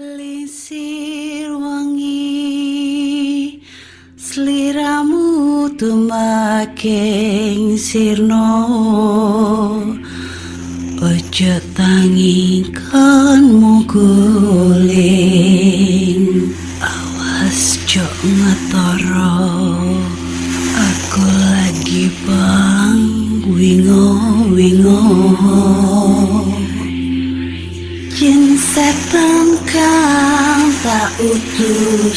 [0.00, 3.60] Lisir wangi
[4.16, 8.48] Seliramu tumaking sirno.
[11.04, 14.08] Ojo tangingkan muguling
[16.80, 19.36] Awas jok ngetoro.
[20.80, 23.04] Aku lagi bang
[23.52, 24.16] wingo
[24.48, 25.04] wingo.
[28.16, 29.49] Jin setan
[30.82, 32.08] tak Dudu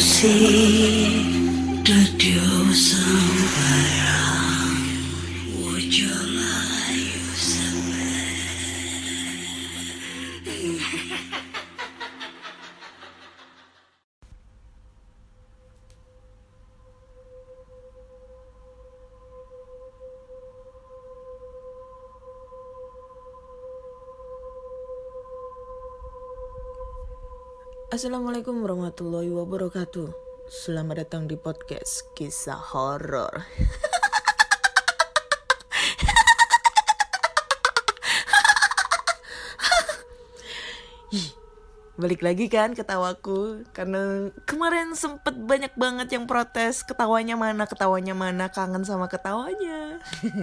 [27.94, 30.10] Assalamualaikum warahmatullahi wabarakatuh.
[30.50, 33.30] Selamat datang di podcast kisah horor.
[42.02, 48.50] Balik lagi kan ketawaku karena kemarin sempet banyak banget yang protes ketawanya mana ketawanya mana
[48.50, 50.02] kangen sama ketawanya.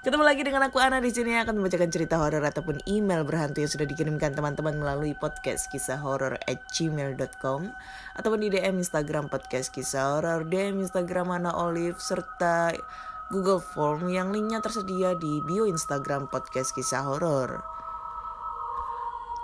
[0.00, 3.68] Ketemu lagi dengan aku Ana di sini akan membacakan cerita horor ataupun email berhantu yang
[3.68, 7.68] sudah dikirimkan teman-teman melalui podcast kisah horor at gmail.com
[8.16, 12.72] ataupun di DM Instagram podcast kisah horor, DM Instagram Ana Olive serta
[13.28, 17.60] Google Form yang linknya tersedia di bio Instagram podcast kisah horor.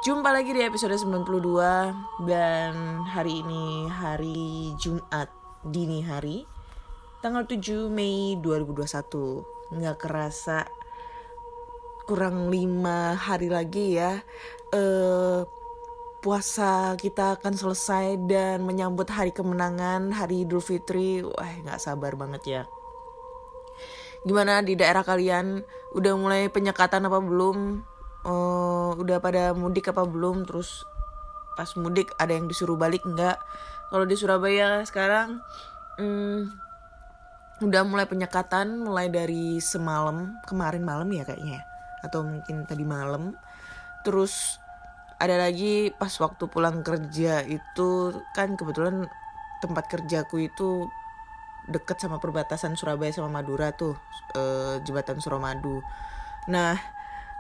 [0.08, 5.28] Jumpa lagi di episode 92 dan hari ini hari Jumat
[5.68, 6.55] dini hari
[7.27, 10.62] tanggal 7 Mei 2021 nggak kerasa
[12.06, 14.22] kurang lima hari lagi ya
[14.70, 15.42] eh
[16.22, 21.27] puasa kita akan selesai dan menyambut hari kemenangan hari Idul Fitri.
[21.27, 22.62] Wah nggak sabar banget ya.
[24.22, 25.66] Gimana di daerah kalian?
[25.98, 27.82] Udah mulai penyekatan apa belum?
[28.22, 30.47] Eh, udah pada mudik apa belum?
[30.47, 30.87] Terus
[31.58, 33.38] pas mudik ada yang disuruh balik nggak?
[33.91, 35.43] Kalau di Surabaya sekarang
[35.98, 36.66] hmm,
[37.65, 41.62] udah mulai penyekatan mulai dari semalam kemarin malam ya kayaknya ya.
[42.05, 43.33] atau mungkin tadi malam
[44.05, 44.61] terus
[45.17, 49.09] ada lagi pas waktu pulang kerja itu kan kebetulan
[49.65, 50.93] tempat kerjaku itu
[51.67, 53.97] deket sama perbatasan Surabaya sama Madura tuh
[54.37, 55.81] eh, jembatan Suramadu
[56.47, 56.77] nah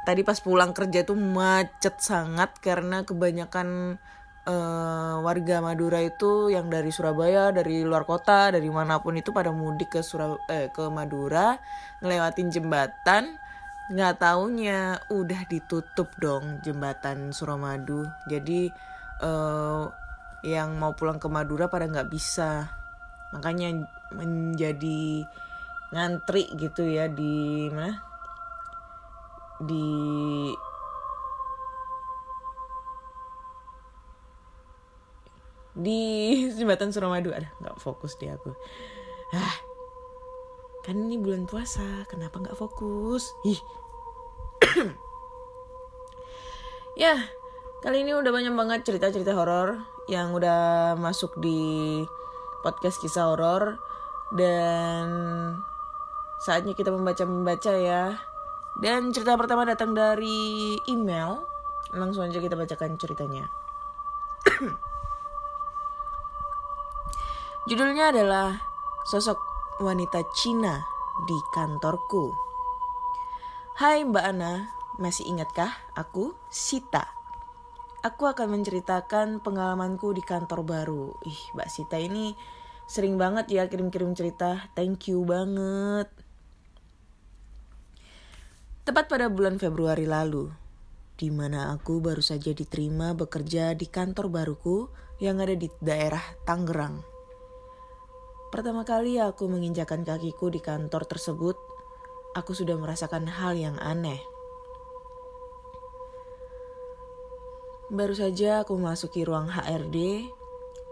[0.08, 4.00] tadi pas pulang kerja tuh macet sangat karena kebanyakan
[4.46, 9.50] eh, warga Madura itu yang dari Surabaya, dari luar kota, dari mana pun itu pada
[9.50, 11.58] mudik ke Surab eh, ke Madura,
[12.00, 13.36] ngelewatin jembatan,
[13.90, 18.06] nggak taunya udah ditutup dong jembatan Suramadu.
[18.30, 18.70] Jadi
[19.20, 19.84] eh,
[20.46, 22.70] yang mau pulang ke Madura pada nggak bisa,
[23.34, 23.82] makanya
[24.14, 25.26] menjadi
[25.90, 27.98] ngantri gitu ya di mana
[29.62, 29.86] di
[35.76, 36.00] di
[36.56, 37.30] jembatan Suramadu.
[37.30, 38.50] Ada nggak fokus di aku.
[39.36, 39.56] Ah
[40.86, 43.36] kan ini bulan puasa kenapa nggak fokus?
[43.44, 43.60] Ih.
[46.96, 47.12] Ya
[47.84, 52.00] kali ini udah banyak banget cerita-cerita horor yang udah masuk di
[52.64, 53.76] podcast kisah horor.
[54.32, 55.04] Dan
[56.40, 58.16] saatnya kita membaca-membaca ya.
[58.80, 61.44] Dan cerita pertama datang dari email.
[61.92, 63.44] Langsung aja kita bacakan ceritanya
[67.66, 68.62] Judulnya adalah
[69.10, 69.42] Sosok
[69.82, 70.86] Wanita Cina
[71.26, 72.30] di Kantorku.
[73.74, 74.70] Hai Mbak Ana,
[75.02, 77.10] masih ingatkah aku Sita?
[78.06, 81.18] Aku akan menceritakan pengalamanku di kantor baru.
[81.26, 82.38] Ih, Mbak Sita ini
[82.86, 84.70] sering banget ya kirim-kirim cerita.
[84.78, 86.06] Thank you banget.
[88.86, 90.54] Tepat pada bulan Februari lalu,
[91.18, 94.86] di mana aku baru saja diterima bekerja di kantor baruku
[95.18, 97.15] yang ada di daerah Tangerang.
[98.56, 101.60] Pertama kali aku menginjakan kakiku di kantor tersebut,
[102.32, 104.16] aku sudah merasakan hal yang aneh.
[107.92, 110.24] Baru saja aku memasuki ruang HRD,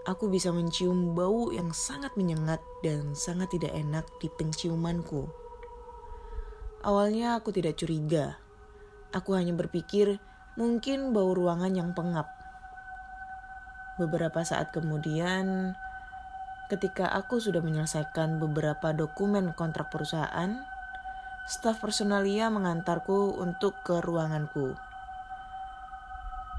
[0.04, 5.24] aku bisa mencium bau yang sangat menyengat dan sangat tidak enak di penciumanku.
[6.84, 8.36] Awalnya aku tidak curiga.
[9.16, 10.20] Aku hanya berpikir
[10.60, 12.28] mungkin bau ruangan yang pengap.
[13.96, 15.72] Beberapa saat kemudian,
[16.72, 20.64] ketika aku sudah menyelesaikan beberapa dokumen kontrak perusahaan,
[21.44, 24.76] staf personalia mengantarku untuk ke ruanganku.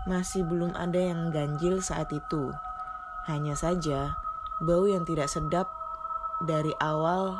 [0.06, 2.54] masih belum ada yang ganjil saat itu.
[3.26, 4.14] Hanya saja,
[4.62, 5.66] bau yang tidak sedap
[6.46, 7.34] dari awal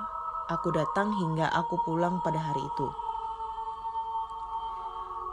[0.50, 2.88] aku datang hingga aku pulang pada hari itu.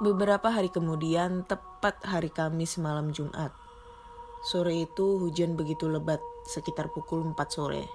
[0.05, 3.62] Beberapa hari kemudian, tepat hari Kamis malam Jumat.
[4.43, 7.87] Sore itu hujan begitu lebat, sekitar pukul 4 sore.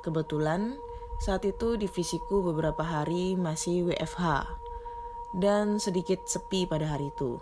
[0.00, 0.80] Kebetulan,
[1.20, 4.48] saat itu divisiku beberapa hari masih WFH
[5.36, 7.36] dan sedikit sepi pada hari itu.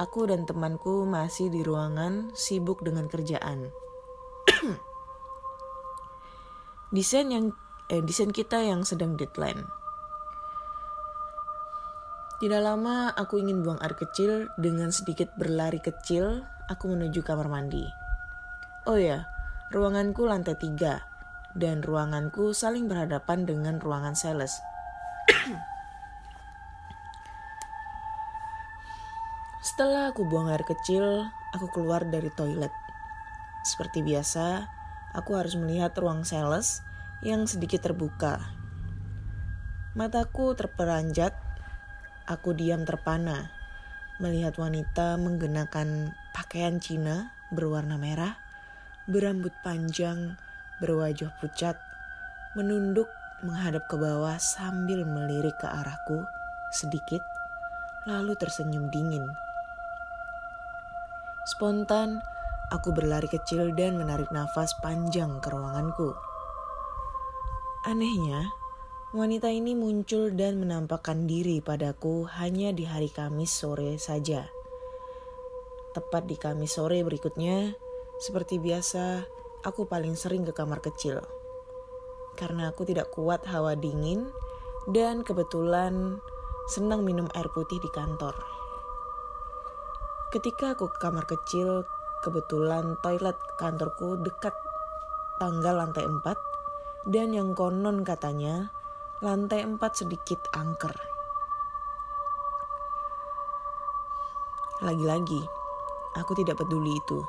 [0.00, 3.68] Aku dan temanku masih di ruangan sibuk dengan kerjaan.
[6.96, 7.52] desain yang
[7.92, 9.60] eh, desain kita yang sedang deadline.
[12.36, 17.88] Tidak lama aku ingin buang air kecil dengan sedikit berlari kecil aku menuju kamar mandi.
[18.84, 19.24] Oh ya,
[19.72, 21.00] ruanganku lantai tiga
[21.56, 24.60] dan ruanganku saling berhadapan dengan ruangan sales.
[29.64, 32.70] Setelah aku buang air kecil, aku keluar dari toilet.
[33.64, 34.68] Seperti biasa,
[35.16, 36.84] aku harus melihat ruang sales
[37.24, 38.44] yang sedikit terbuka.
[39.96, 41.45] Mataku terperanjat,
[42.26, 43.50] aku diam terpana
[44.22, 48.36] melihat wanita menggunakan pakaian Cina berwarna merah,
[49.06, 50.36] berambut panjang,
[50.82, 51.78] berwajah pucat,
[52.58, 53.08] menunduk
[53.44, 56.24] menghadap ke bawah sambil melirik ke arahku
[56.74, 57.20] sedikit,
[58.08, 59.24] lalu tersenyum dingin.
[61.46, 62.18] Spontan,
[62.66, 66.18] Aku berlari kecil dan menarik nafas panjang ke ruanganku.
[67.86, 68.42] Anehnya,
[69.14, 74.48] wanita ini muncul dan menampakkan diri padaku hanya di hari Kamis sore saja.
[75.94, 77.76] Tepat di Kamis sore berikutnya,
[78.18, 79.22] seperti biasa,
[79.62, 81.22] aku paling sering ke kamar kecil.
[82.34, 84.26] Karena aku tidak kuat hawa dingin
[84.90, 86.18] dan kebetulan
[86.72, 88.34] senang minum air putih di kantor.
[90.34, 91.86] Ketika aku ke kamar kecil,
[92.26, 94.50] Kebetulan toilet kantorku dekat
[95.38, 98.74] tangga lantai 4 dan yang konon katanya
[99.24, 100.92] lantai 4 sedikit angker.
[104.84, 105.40] Lagi-lagi,
[106.20, 107.24] aku tidak peduli itu.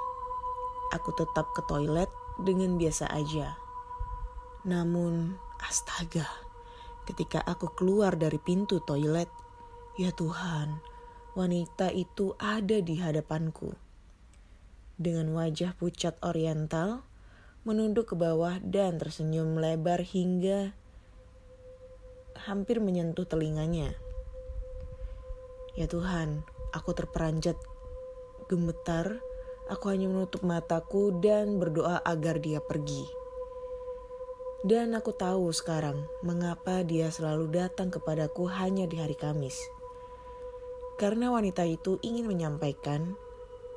[0.92, 3.56] Aku tetap ke toilet dengan biasa aja.
[4.68, 6.28] Namun, astaga,
[7.08, 9.32] ketika aku keluar dari pintu toilet,
[9.96, 10.84] ya Tuhan,
[11.40, 13.88] wanita itu ada di hadapanku
[15.00, 17.06] dengan wajah pucat oriental,
[17.64, 20.74] menunduk ke bawah dan tersenyum lebar hingga
[22.46, 23.98] hampir menyentuh telinganya.
[25.78, 27.58] Ya Tuhan, aku terperanjat
[28.50, 29.20] gemetar,
[29.70, 33.06] aku hanya menutup mataku dan berdoa agar dia pergi.
[34.66, 39.56] Dan aku tahu sekarang mengapa dia selalu datang kepadaku hanya di hari Kamis.
[40.98, 43.14] Karena wanita itu ingin menyampaikan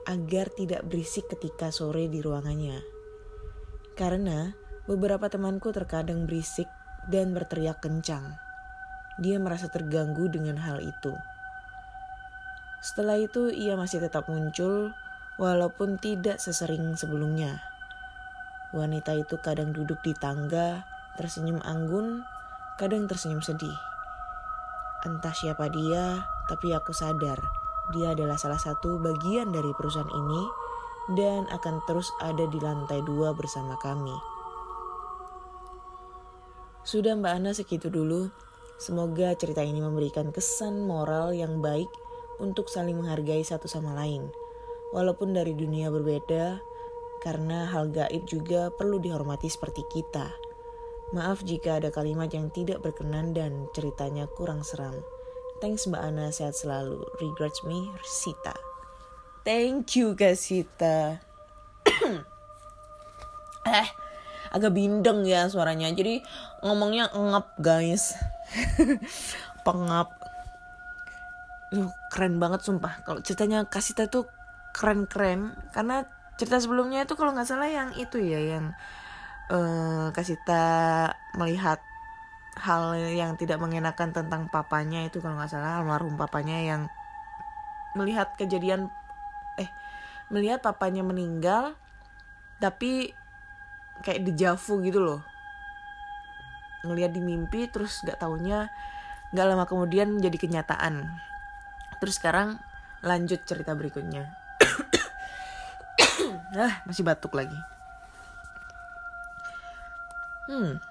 [0.08, 2.80] agar tidak berisik ketika sore di ruangannya.
[3.92, 4.56] Karena
[4.88, 6.66] beberapa temanku terkadang berisik
[7.12, 8.32] dan berteriak kencang.
[9.18, 11.16] Dia merasa terganggu dengan hal itu.
[12.84, 14.94] Setelah itu ia masih tetap muncul
[15.40, 17.58] walaupun tidak sesering sebelumnya.
[18.70, 20.86] Wanita itu kadang duduk di tangga,
[21.18, 22.22] tersenyum anggun,
[22.78, 23.74] kadang tersenyum sedih.
[25.02, 27.40] Entah siapa dia, tapi aku sadar
[27.90, 30.42] dia adalah salah satu bagian dari perusahaan ini
[31.18, 34.14] dan akan terus ada di lantai dua bersama kami.
[36.86, 38.30] Sudah Mbak Ana segitu dulu.
[38.80, 41.92] Semoga cerita ini memberikan kesan moral yang baik
[42.40, 44.32] untuk saling menghargai satu sama lain.
[44.96, 46.64] Walaupun dari dunia berbeda,
[47.20, 50.32] karena hal gaib juga perlu dihormati seperti kita.
[51.12, 54.96] Maaf jika ada kalimat yang tidak berkenan dan ceritanya kurang seram.
[55.60, 57.04] Thanks Mbak Ana, sehat selalu.
[57.20, 58.56] Regrets me, Sita.
[59.44, 61.20] Thank you Kak Sita.
[63.68, 63.88] eh,
[64.56, 65.92] agak bindeng ya suaranya.
[65.92, 66.24] Jadi
[66.64, 68.16] ngomongnya ngap guys.
[69.66, 70.08] Pengap.
[71.70, 73.02] Uh, keren banget sumpah.
[73.06, 74.26] Kalau ceritanya Kak Sita tuh
[74.74, 75.54] keren-keren.
[75.70, 76.02] Karena
[76.34, 78.40] cerita sebelumnya itu kalau nggak salah yang itu ya.
[78.58, 78.74] Yang
[79.50, 80.64] uh, Kak Sita
[81.38, 81.78] melihat
[82.58, 86.82] hal yang tidak mengenakan tentang papanya itu kalau nggak salah almarhum papanya yang
[87.94, 88.90] melihat kejadian
[89.58, 89.70] eh
[90.30, 91.78] melihat papanya meninggal
[92.58, 93.14] tapi
[94.04, 95.20] kayak dejavu gitu loh
[96.84, 98.68] ngelihat di mimpi terus nggak taunya
[99.30, 101.06] nggak lama kemudian menjadi kenyataan.
[102.02, 102.58] Terus sekarang
[103.04, 104.30] lanjut cerita berikutnya.
[106.50, 107.54] Ah masih batuk lagi.
[110.50, 110.82] Hmm.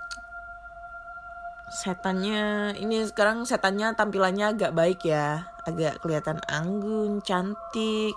[1.68, 5.52] Setannya ini sekarang setannya tampilannya agak baik ya.
[5.68, 8.16] Agak kelihatan anggun cantik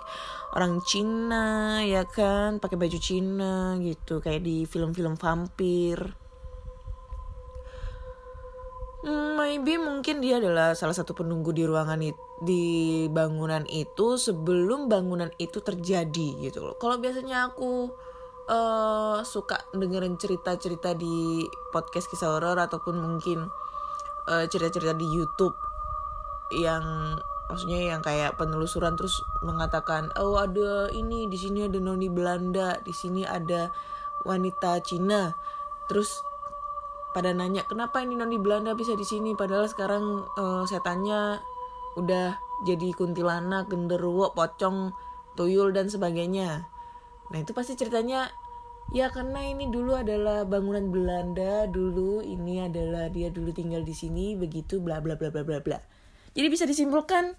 [0.55, 2.63] orang Cina ya kan?
[2.63, 6.22] Pakai baju Cina gitu kayak di film-film vampir
[9.03, 12.63] maybe mungkin dia adalah salah satu penunggu di ruangan it, di
[13.11, 16.75] bangunan itu sebelum bangunan itu terjadi gitu loh.
[16.79, 17.91] Kalau biasanya aku
[18.47, 23.47] uh, suka dengerin cerita-cerita di podcast kisah horor ataupun mungkin
[24.27, 25.55] uh, cerita-cerita di YouTube
[26.51, 27.17] yang
[27.47, 32.95] maksudnya yang kayak penelusuran terus mengatakan oh ada ini di sini ada noni Belanda di
[32.95, 33.69] sini ada
[34.23, 35.35] wanita Cina
[35.91, 36.23] terus
[37.13, 41.37] pada nanya kenapa ini noni Belanda bisa di sini padahal sekarang uh, setannya
[41.93, 44.95] udah jadi kuntilanak, genderuwo, pocong,
[45.37, 46.65] tuyul dan sebagainya.
[47.29, 48.33] Nah itu pasti ceritanya
[48.91, 54.33] ya karena ini dulu adalah bangunan Belanda dulu ini adalah dia dulu tinggal di sini
[54.33, 55.79] begitu bla bla bla bla bla bla.
[56.33, 57.37] Jadi bisa disimpulkan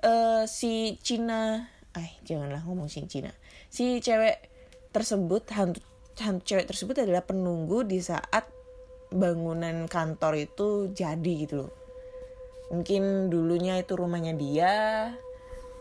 [0.00, 3.32] uh, si Cina, eh janganlah ngomong si Cina,
[3.68, 4.48] si cewek
[4.94, 5.82] tersebut hantu
[6.22, 8.53] hantu cewek tersebut adalah penunggu di saat
[9.14, 11.72] bangunan kantor itu jadi gitu loh.
[12.74, 14.74] Mungkin dulunya itu rumahnya dia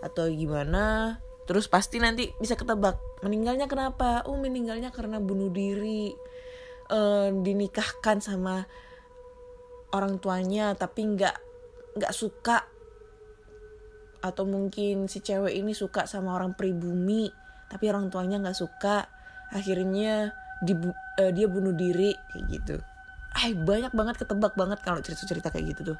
[0.04, 4.22] atau gimana terus pasti nanti bisa ketebak meninggalnya kenapa?
[4.30, 6.14] Oh meninggalnya karena bunuh diri
[6.88, 7.00] e,
[7.34, 8.64] dinikahkan sama
[9.92, 11.36] orang tuanya tapi nggak
[11.98, 12.70] nggak suka.
[14.24, 17.28] Atau mungkin si cewek ini suka sama orang pribumi
[17.68, 19.10] tapi orang tuanya nggak suka.
[19.52, 20.32] Akhirnya
[20.64, 22.78] dibu uh, dia bunuh diri kayak gitu
[23.34, 25.98] ay banyak banget ketebak banget kalau cerita-cerita kayak gitu tuh.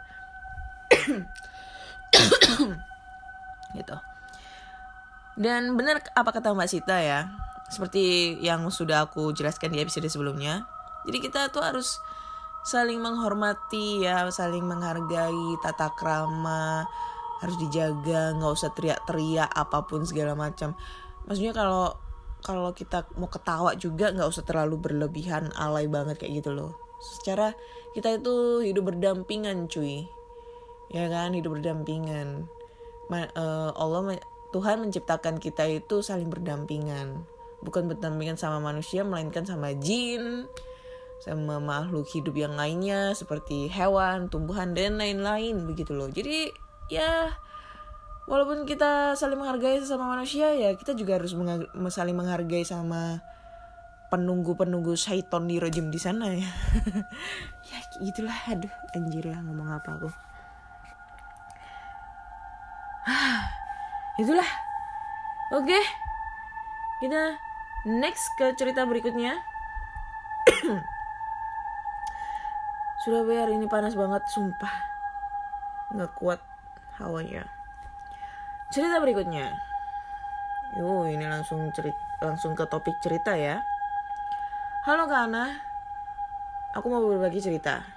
[3.74, 3.98] Gitu.
[5.34, 7.26] Dan benar apa kata Mbak Sita ya
[7.74, 10.70] seperti yang sudah aku jelaskan di episode sebelumnya
[11.10, 11.98] jadi kita tuh harus
[12.62, 16.86] saling menghormati ya saling menghargai tata krama
[17.42, 20.78] harus dijaga nggak usah teriak-teriak apa pun segala macam.
[21.28, 21.98] Maksudnya kalau
[22.40, 27.52] kalau kita mau ketawa juga nggak usah terlalu berlebihan alay banget kayak gitu loh secara
[27.92, 30.08] kita itu hidup berdampingan cuy.
[30.88, 31.36] Ya kan?
[31.36, 32.48] Hidup berdampingan.
[33.12, 34.18] Ma, uh, Allah
[34.56, 37.28] Tuhan menciptakan kita itu saling berdampingan.
[37.60, 40.48] Bukan berdampingan sama manusia melainkan sama jin
[41.24, 46.12] sama makhluk hidup yang lainnya seperti hewan tumbuhan dan lain-lain begitu loh.
[46.12, 46.52] Jadi
[46.92, 47.32] ya
[48.28, 51.32] walaupun kita saling menghargai sesama manusia ya kita juga harus
[51.96, 53.24] saling menghargai sama
[54.14, 56.46] penunggu-penunggu syaiton di rejim di sana ya.
[57.74, 58.38] Ya gitulah.
[58.46, 60.10] Aduh anjir lah ngomong apa aku?
[64.22, 64.46] Itulah.
[65.58, 65.74] Oke.
[65.74, 65.84] Okay.
[67.02, 67.42] kita
[67.90, 69.42] next ke cerita berikutnya.
[73.02, 74.72] Surabaya hari ini panas banget sumpah.
[75.90, 76.40] Nggak kuat
[77.02, 77.50] hawanya.
[78.70, 79.58] Cerita berikutnya.
[80.78, 83.60] Yo, ini langsung cerita langsung ke topik cerita ya.
[84.84, 85.48] Halo Kak Ana,
[86.76, 87.88] aku mau berbagi cerita.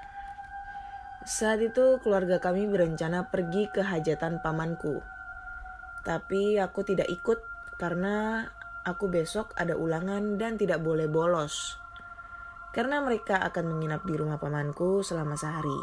[1.26, 5.02] Saat itu keluarga kami berencana pergi ke hajatan pamanku.
[6.06, 7.42] Tapi aku tidak ikut
[7.74, 8.46] karena
[8.86, 11.74] aku besok ada ulangan dan tidak boleh bolos.
[12.70, 15.82] Karena mereka akan menginap di rumah pamanku selama sehari.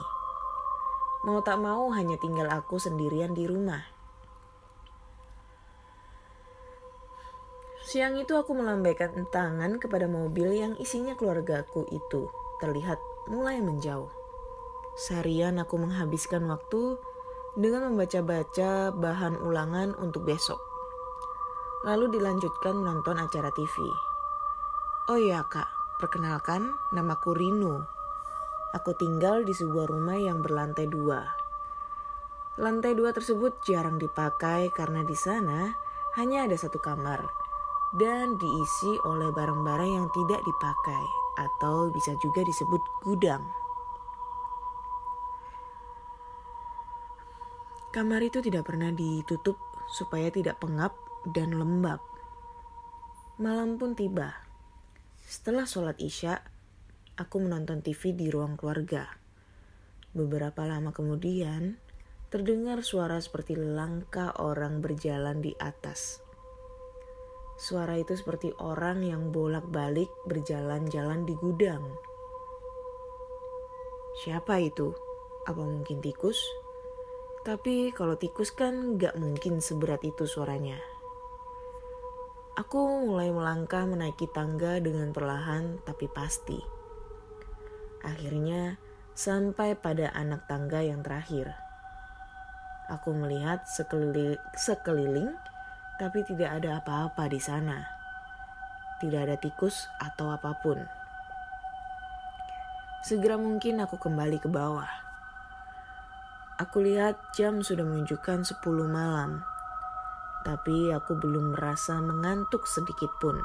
[1.27, 3.92] Mau tak mau hanya tinggal aku sendirian di rumah.
[7.93, 12.25] Siang itu aku melambaikan tangan kepada mobil yang isinya keluargaku itu
[12.57, 12.97] terlihat
[13.29, 14.09] mulai menjauh.
[14.97, 16.97] Seharian aku menghabiskan waktu
[17.53, 20.57] dengan membaca-baca bahan ulangan untuk besok.
[21.85, 23.75] Lalu dilanjutkan menonton acara TV.
[25.13, 25.69] Oh iya kak,
[26.01, 27.85] perkenalkan namaku Rino.
[28.73, 31.29] Aku tinggal di sebuah rumah yang berlantai dua.
[32.57, 35.77] Lantai dua tersebut jarang dipakai karena di sana
[36.17, 37.42] hanya ada satu kamar
[37.93, 41.05] dan diisi oleh barang-barang yang tidak dipakai
[41.37, 43.45] atau bisa juga disebut gudang.
[47.93, 49.61] Kamar itu tidak pernah ditutup
[49.93, 50.97] supaya tidak pengap
[51.29, 52.01] dan lembab.
[53.37, 54.33] Malam pun tiba.
[55.29, 56.41] Setelah sholat isya,
[57.13, 59.05] aku menonton TV di ruang keluarga.
[60.17, 61.77] Beberapa lama kemudian,
[62.33, 66.22] terdengar suara seperti langkah orang berjalan di atas.
[67.53, 71.85] Suara itu seperti orang yang bolak-balik berjalan-jalan di gudang.
[74.25, 74.93] Siapa itu?
[75.45, 76.41] Apa mungkin tikus?
[77.43, 80.79] Tapi kalau tikus kan gak mungkin seberat itu suaranya.
[82.53, 86.61] Aku mulai melangkah menaiki tangga dengan perlahan tapi pasti.
[88.05, 88.77] Akhirnya
[89.17, 91.49] sampai pada anak tangga yang terakhir.
[92.93, 95.33] Aku melihat sekeliling, sekeliling
[96.01, 97.85] tapi tidak ada apa-apa di sana.
[98.97, 100.81] Tidak ada tikus atau apa pun.
[103.03, 104.89] Segera mungkin aku kembali ke bawah.
[106.57, 109.43] Aku lihat jam sudah menunjukkan 10 malam.
[110.47, 113.37] Tapi aku belum merasa mengantuk sedikit pun.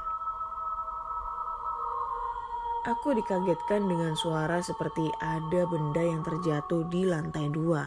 [2.86, 7.84] Aku dikagetkan dengan suara seperti ada benda yang terjatuh di lantai dua.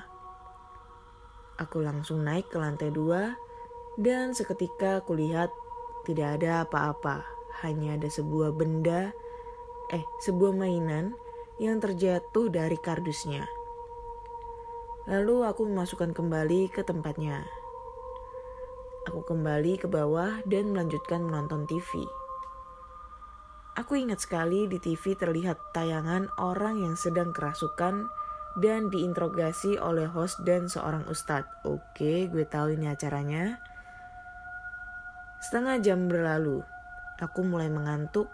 [1.58, 3.34] Aku langsung naik ke lantai dua
[4.01, 5.53] dan seketika aku lihat
[6.10, 7.22] tidak ada apa-apa.
[7.62, 9.13] Hanya ada sebuah benda,
[9.93, 11.13] eh sebuah mainan
[11.62, 13.46] yang terjatuh dari kardusnya.
[15.05, 17.46] Lalu aku memasukkan kembali ke tempatnya.
[19.10, 22.05] Aku kembali ke bawah dan melanjutkan menonton TV.
[23.77, 28.10] Aku ingat sekali di TV terlihat tayangan orang yang sedang kerasukan
[28.60, 31.50] dan diinterogasi oleh host dan seorang ustadz.
[31.63, 33.71] Oke, gue tahu ini acaranya.
[35.41, 36.62] Setengah jam berlalu,
[37.17, 38.29] aku mulai mengantuk.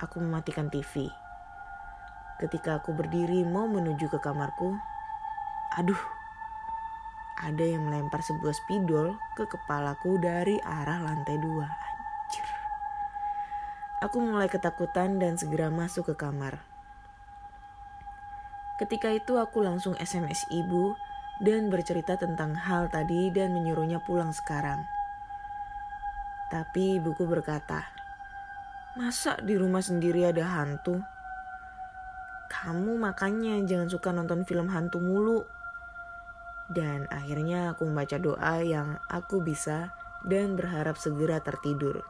[0.00, 1.12] Aku mematikan TV.
[2.40, 4.72] Ketika aku berdiri mau menuju ke kamarku,
[5.76, 6.00] aduh,
[7.36, 11.68] ada yang melempar sebuah spidol ke kepalaku dari arah lantai dua.
[11.68, 12.48] Anjir.
[14.08, 16.64] Aku mulai ketakutan dan segera masuk ke kamar.
[18.80, 20.96] Ketika itu aku langsung SMS ibu
[21.44, 24.88] dan bercerita tentang hal tadi dan menyuruhnya pulang sekarang.
[26.48, 27.84] Tapi ibuku berkata,
[28.96, 30.98] Masa di rumah sendiri ada hantu?
[32.48, 35.44] Kamu makanya jangan suka nonton film hantu mulu.
[36.72, 39.92] Dan akhirnya aku membaca doa yang aku bisa
[40.24, 42.00] dan berharap segera tertidur.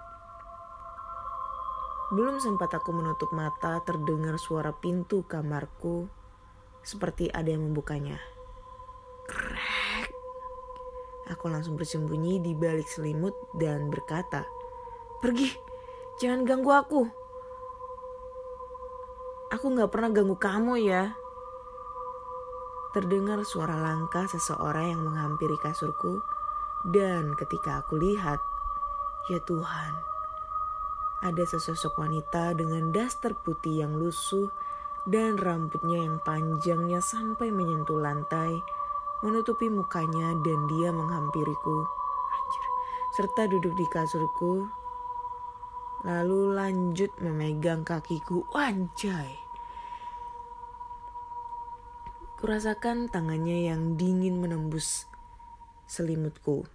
[2.14, 6.09] Belum sempat aku menutup mata terdengar suara pintu kamarku
[6.80, 8.16] seperti ada yang membukanya.
[11.29, 14.49] Aku langsung bersembunyi di balik selimut dan berkata,
[15.21, 15.53] "Pergi,
[16.17, 17.03] jangan ganggu aku."
[19.49, 21.17] Aku gak pernah ganggu kamu ya.
[22.93, 26.21] Terdengar suara langkah seseorang yang menghampiri kasurku
[26.85, 28.41] dan ketika aku lihat,
[29.29, 29.93] ya Tuhan,
[31.19, 34.47] ada sesosok wanita dengan daster putih yang lusuh
[35.09, 38.62] dan rambutnya yang panjangnya sampai menyentuh lantai,
[39.22, 41.76] menutupi mukanya dan dia menghampiriku.
[42.31, 42.64] Anjir.
[43.16, 44.68] Serta duduk di kasurku
[46.07, 48.46] lalu lanjut memegang kakiku.
[48.54, 49.35] Anjay.
[52.38, 55.11] Kurasakan tangannya yang dingin menembus
[55.90, 56.70] selimutku.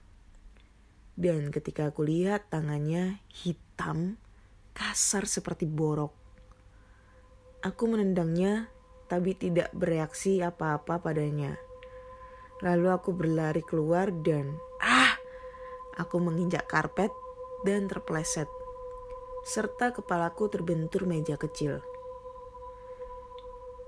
[1.16, 4.20] Dan ketika aku lihat tangannya hitam,
[4.76, 6.12] kasar seperti borok.
[7.64, 8.68] Aku menendangnya,
[9.08, 11.56] tapi tidak bereaksi apa-apa padanya.
[12.64, 15.20] Lalu aku berlari keluar dan ah,
[16.00, 17.12] aku menginjak karpet
[17.68, 18.48] dan terpleset
[19.44, 21.84] serta kepalaku terbentur meja kecil.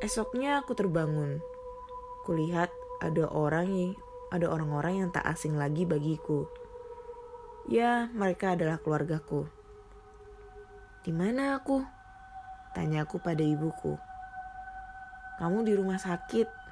[0.03, 1.39] Esoknya aku terbangun.
[2.27, 2.67] Kulihat
[2.99, 3.95] ada orang
[4.27, 6.51] ada orang-orang yang tak asing lagi bagiku.
[7.71, 9.47] Ya, mereka adalah keluargaku.
[11.07, 11.81] Di mana aku?
[12.75, 13.95] Tanya aku pada ibuku.
[15.39, 16.64] Kamu di rumah sakit.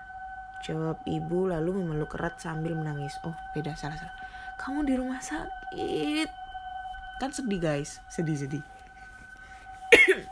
[0.63, 3.11] Jawab ibu lalu memeluk erat sambil menangis.
[3.27, 4.15] Oh, beda salah salah.
[4.55, 6.29] Kamu di rumah sakit.
[7.19, 8.63] Kan sedih guys, sedih-sedih.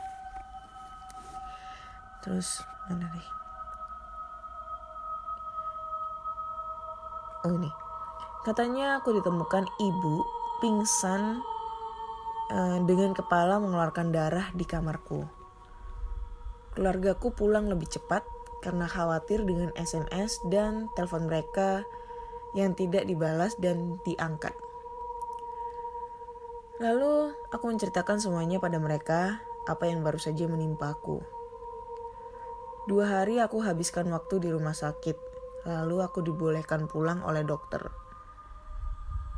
[2.24, 3.28] Terus mana nih?
[7.44, 7.70] Oh ini.
[8.42, 10.24] Katanya aku ditemukan ibu
[10.64, 11.44] pingsan
[12.50, 15.28] uh, dengan kepala mengeluarkan darah di kamarku.
[16.72, 18.24] Keluargaku pulang lebih cepat
[18.62, 21.82] karena khawatir dengan SMS dan telepon mereka
[22.54, 24.54] yang tidak dibalas dan diangkat.
[26.78, 31.22] Lalu aku menceritakan semuanya pada mereka apa yang baru saja menimpaku.
[32.90, 35.14] Dua hari aku habiskan waktu di rumah sakit,
[35.70, 37.86] lalu aku dibolehkan pulang oleh dokter.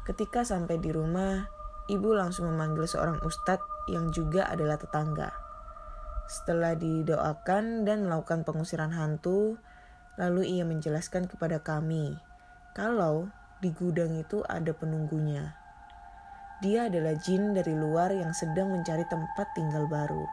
[0.08, 1.44] Ketika sampai di rumah,
[1.92, 5.43] ibu langsung memanggil seorang ustadz yang juga adalah tetangga.
[6.24, 9.60] Setelah didoakan dan melakukan pengusiran hantu,
[10.16, 12.16] lalu ia menjelaskan kepada kami
[12.72, 13.28] kalau
[13.60, 15.54] di gudang itu ada penunggunya.
[16.62, 20.24] Dia adalah jin dari luar yang sedang mencari tempat tinggal baru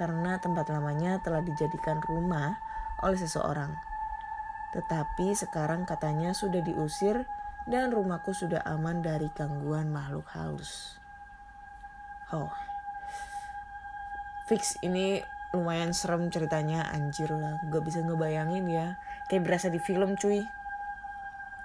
[0.00, 2.56] karena tempat lamanya telah dijadikan rumah
[3.04, 3.76] oleh seseorang.
[4.72, 7.28] Tetapi sekarang katanya sudah diusir
[7.68, 10.96] dan rumahku sudah aman dari gangguan makhluk halus.
[12.32, 12.48] Oh,
[14.50, 15.22] fix ini
[15.54, 18.98] lumayan serem ceritanya anjir lah gak bisa ngebayangin ya.
[19.30, 20.42] Kayak berasa di film cuy.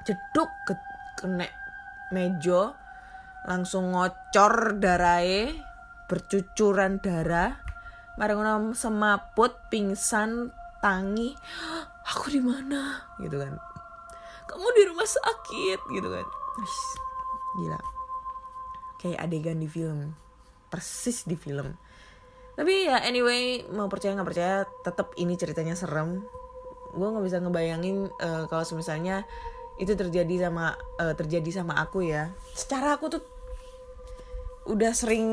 [0.06, 0.78] Jeduk ke
[1.17, 1.50] kena
[2.13, 2.78] mejo
[3.50, 5.58] langsung ngocor darahe
[6.06, 7.58] bercucuran darah
[8.21, 11.34] bareng semaput pingsan tangi.
[12.13, 13.02] Aku di mana?
[13.17, 13.58] Gitu kan.
[14.45, 15.89] Kamu di rumah sakit?
[15.89, 16.26] Gitu kan.
[16.62, 16.82] Wih,
[17.58, 17.82] gila.
[19.02, 20.13] Kayak adegan di film.
[20.69, 21.74] Persis di film
[22.55, 26.23] tapi ya anyway mau percaya nggak percaya tetap ini ceritanya serem.
[26.95, 29.27] Gue nggak bisa ngebayangin uh, kalau misalnya
[29.75, 32.31] itu terjadi sama uh, terjadi sama aku ya.
[32.55, 33.23] Secara aku tuh
[34.65, 35.27] udah sering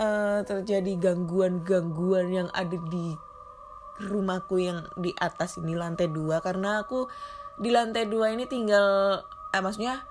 [0.00, 3.14] uh, terjadi gangguan-gangguan yang ada di
[4.02, 6.40] rumahku yang di atas ini lantai dua.
[6.40, 7.04] Karena aku
[7.60, 9.20] di lantai dua ini tinggal
[9.52, 10.08] eh, maksudnya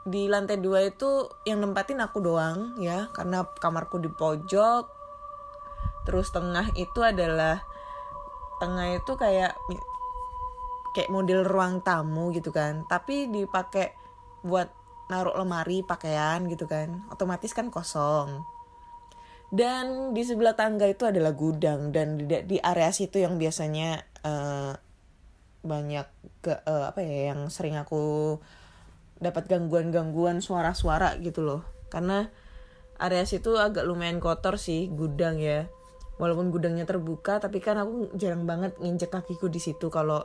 [0.00, 3.12] di lantai dua itu yang nempatin aku doang ya.
[3.12, 4.99] Karena kamarku di pojok
[6.10, 7.62] terus tengah itu adalah
[8.58, 9.54] tengah itu kayak
[10.90, 12.82] kayak model ruang tamu gitu kan.
[12.90, 13.94] Tapi dipakai
[14.42, 14.66] buat
[15.06, 17.06] naruh lemari pakaian gitu kan.
[17.14, 18.42] Otomatis kan kosong.
[19.54, 21.94] Dan di sebelah tangga itu adalah gudang.
[21.94, 24.74] Dan di, di area situ yang biasanya uh,
[25.62, 26.10] banyak
[26.42, 28.34] ke uh, apa ya yang sering aku
[29.22, 31.62] dapat gangguan-gangguan suara-suara gitu loh.
[31.86, 32.26] Karena
[32.98, 35.70] area situ agak lumayan kotor sih gudang ya
[36.20, 40.20] walaupun gudangnya terbuka tapi kan aku jarang banget nginjek kakiku di situ kalau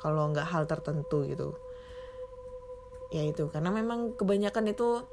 [0.00, 1.52] kalau nggak hal tertentu gitu.
[3.12, 5.04] Ya itu karena memang kebanyakan itu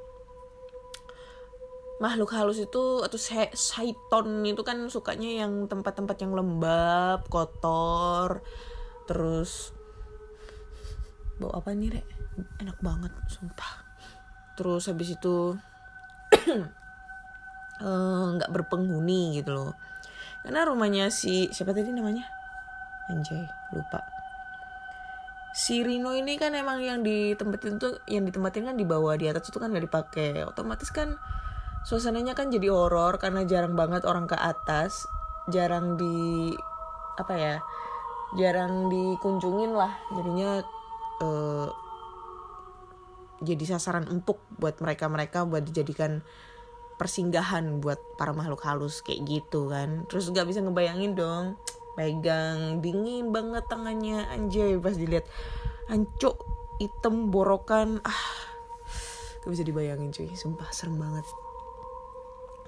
[2.00, 3.14] makhluk halus itu atau
[3.54, 8.42] saiton itu kan sukanya yang tempat-tempat yang lembab kotor
[9.06, 9.70] terus
[11.36, 12.06] bau apa nih rek?
[12.64, 13.84] Enak banget sumpah.
[14.56, 15.54] Terus habis itu
[17.84, 19.72] eh, nggak berpenghuni gitu loh
[20.42, 22.26] karena rumahnya si siapa tadi namanya?
[23.10, 24.02] Anjay lupa.
[25.52, 29.52] Si Rino ini kan emang yang ditempatin tuh yang ditempatin kan di bawah di atas
[29.52, 30.42] itu kan nggak dipakai.
[30.48, 31.20] Otomatis kan
[31.86, 35.06] suasananya kan jadi horor karena jarang banget orang ke atas.
[35.52, 36.50] Jarang di
[37.20, 37.56] apa ya
[38.34, 39.92] jarang dikunjungin lah.
[40.16, 40.64] Jadinya
[41.20, 41.68] uh,
[43.42, 46.22] jadi sasaran empuk buat mereka mereka buat dijadikan
[47.02, 50.06] persinggahan buat para makhluk halus kayak gitu kan.
[50.06, 51.58] Terus nggak bisa ngebayangin dong
[51.98, 54.78] pegang dingin banget tangannya anjay.
[54.78, 55.26] Pas dilihat
[55.90, 56.38] ancuk
[56.78, 58.22] hitam borokan ah.
[59.42, 60.30] Gak bisa dibayangin cuy.
[60.38, 61.26] Sumpah serem banget.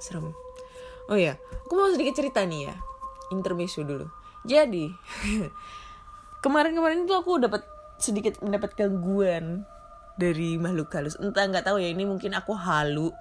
[0.03, 0.35] Serem.
[1.07, 2.75] Oh ya aku mau sedikit cerita nih ya.
[3.31, 4.11] Intermezzo dulu.
[4.42, 4.90] Jadi
[6.44, 7.62] kemarin-kemarin itu aku dapat
[8.03, 9.62] sedikit mendapat gangguan
[10.18, 11.14] dari makhluk halus.
[11.23, 13.14] Entah nggak tahu ya ini mungkin aku halu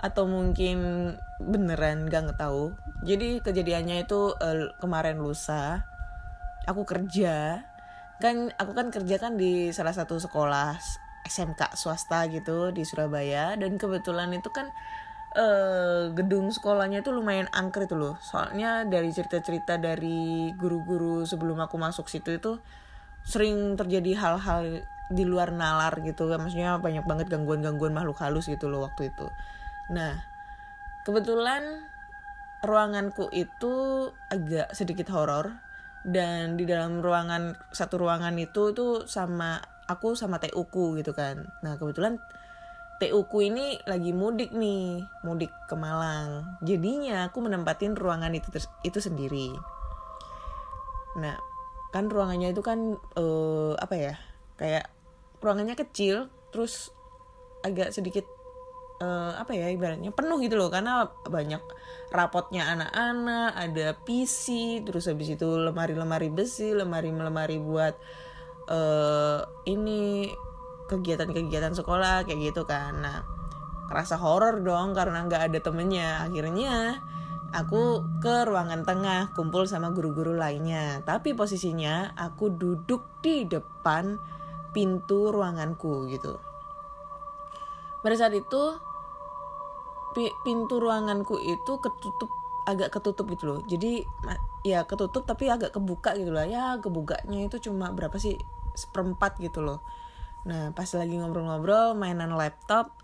[0.00, 5.88] atau mungkin beneran gak tahu jadi kejadiannya itu uh, kemarin lusa.
[6.68, 7.64] Aku kerja.
[8.20, 10.76] Kan aku kan kerja kan di salah satu sekolah
[11.24, 13.56] SMK swasta gitu di Surabaya.
[13.56, 14.68] Dan kebetulan itu kan
[15.32, 18.20] uh, gedung sekolahnya itu lumayan angker itu loh.
[18.20, 22.60] Soalnya dari cerita-cerita dari guru-guru sebelum aku masuk situ itu
[23.24, 26.28] sering terjadi hal-hal di luar nalar gitu.
[26.28, 29.24] Maksudnya banyak banget gangguan-gangguan makhluk halus gitu loh waktu itu
[29.90, 30.14] Nah,
[31.02, 31.90] kebetulan
[32.62, 35.50] ruanganku itu agak sedikit horor
[36.06, 41.50] dan di dalam ruangan satu ruangan itu tuh sama aku sama TU-ku gitu kan.
[41.66, 42.22] Nah, kebetulan
[43.00, 46.60] TU-ku ini lagi mudik nih, mudik ke Malang.
[46.62, 48.48] Jadinya aku menempatin ruangan itu
[48.86, 49.50] itu sendiri.
[51.18, 51.34] Nah,
[51.90, 54.14] kan ruangannya itu kan uh, apa ya?
[54.60, 54.92] Kayak
[55.40, 56.92] ruangannya kecil, terus
[57.64, 58.28] agak sedikit
[59.00, 60.68] uh, apa ya ibaratnya penuh gitu loh.
[60.68, 61.62] Karena banyak
[62.12, 64.44] rapotnya anak-anak ada PC
[64.86, 67.94] terus habis itu lemari-lemari besi lemari-lemari buat
[68.70, 70.30] uh, ini
[70.86, 73.00] kegiatan-kegiatan sekolah kayak gitu kan.
[73.00, 73.18] Nah
[73.90, 76.26] rasa horor dong karena nggak ada temennya.
[76.26, 77.02] Akhirnya
[77.50, 81.02] aku ke ruangan tengah kumpul sama guru-guru lainnya.
[81.02, 84.18] Tapi posisinya aku duduk di depan
[84.70, 86.38] pintu ruanganku gitu.
[88.00, 88.89] Pada saat itu
[90.14, 92.30] pintu ruanganku itu ketutup
[92.68, 93.60] agak ketutup gitu loh.
[93.66, 94.04] Jadi
[94.66, 96.46] ya ketutup tapi agak kebuka gitu lah.
[96.46, 98.36] Ya kebukanya itu cuma berapa sih?
[98.74, 99.82] Seperempat gitu loh.
[100.46, 102.94] Nah pas lagi ngobrol-ngobrol mainan laptop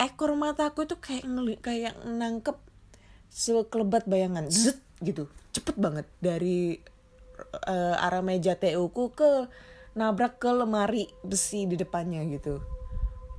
[0.00, 2.56] ekor mataku itu kayak ngeli kayak nangkep
[3.28, 4.48] sekelebat bayangan.
[4.48, 5.28] Zet gitu.
[5.52, 6.06] Cepet banget.
[6.24, 6.80] Dari
[7.68, 9.50] uh, arah meja TU ku ke
[9.98, 12.79] nabrak ke lemari besi di depannya gitu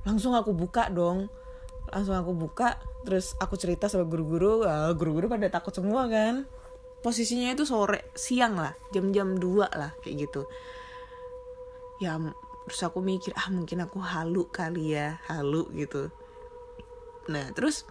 [0.02, 1.30] langsung aku buka dong.
[1.90, 4.64] Langsung aku buka terus aku cerita sama guru-guru.
[4.64, 6.46] Ah, guru-guru pada takut semua kan.
[7.02, 8.72] Posisinya itu sore siang lah.
[8.94, 10.46] Jam-jam 2 lah kayak gitu.
[11.98, 12.18] Ya
[12.62, 16.14] terus aku mikir ah mungkin aku halu kali ya halu gitu.
[17.26, 17.82] Nah terus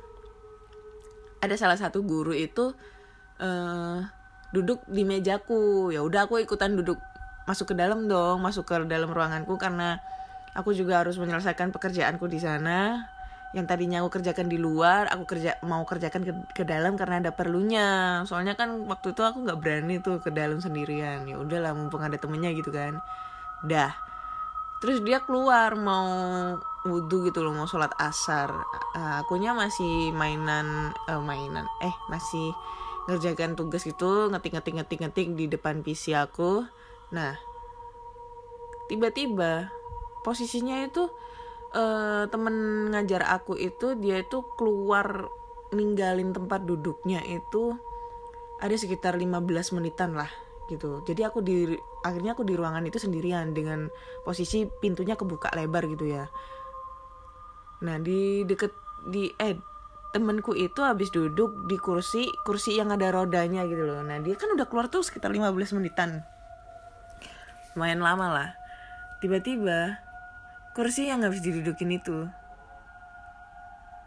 [1.43, 2.71] ada salah satu guru itu
[3.43, 4.00] eh
[4.56, 5.91] duduk di mejaku.
[5.91, 7.00] Ya udah aku ikutan duduk.
[7.43, 10.00] Masuk ke dalam dong masuk ke dalam ruanganku karena
[10.52, 13.08] aku juga harus menyelesaikan pekerjaanku di sana.
[13.52, 17.32] Yang tadinya aku kerjakan di luar aku kerja mau kerjakan ke, ke dalam karena ada
[17.36, 18.22] perlunya.
[18.24, 21.28] Soalnya kan waktu itu aku nggak berani tuh ke dalam sendirian.
[21.28, 23.04] Ya udahlah mumpung ada temennya gitu kan.
[23.68, 23.92] Dah.
[24.80, 26.08] Terus dia keluar mau
[26.88, 28.50] wudhu gitu loh mau sholat asar.
[28.96, 32.56] Uh, akunya masih mainan eh, mainan eh masih
[33.06, 36.64] ngerjakan tugas gitu ngetik ngetik ngetik ngetik di depan PC aku.
[37.12, 37.36] Nah
[38.88, 39.81] tiba-tiba
[40.22, 41.10] posisinya itu
[41.74, 45.30] eh, temen ngajar aku itu dia itu keluar
[45.72, 47.76] ninggalin tempat duduknya itu
[48.62, 50.30] ada sekitar 15 menitan lah
[50.70, 51.04] gitu.
[51.04, 53.92] Jadi aku di akhirnya aku di ruangan itu sendirian dengan
[54.24, 56.30] posisi pintunya kebuka lebar gitu ya.
[57.82, 58.72] Nah di deket
[59.10, 59.58] di eh
[60.12, 64.04] temenku itu habis duduk di kursi kursi yang ada rodanya gitu loh.
[64.06, 66.22] Nah dia kan udah keluar tuh sekitar 15 menitan.
[67.74, 68.50] Lumayan lama lah.
[69.24, 69.98] Tiba-tiba
[70.72, 72.28] kursi yang habis didudukin itu.